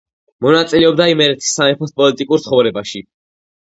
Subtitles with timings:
[0.45, 3.09] მონაწილეობდა იმერეთის სამეფოს პოლიტიკურ ცხოვრებაში.